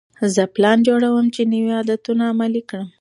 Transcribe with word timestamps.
زه 0.35 0.43
پلان 0.55 0.77
جوړوم 0.87 1.25
چې 1.35 1.41
نوي 1.51 1.71
عادتونه 1.79 2.23
عملي 2.33 2.61
کړم. 2.69 2.87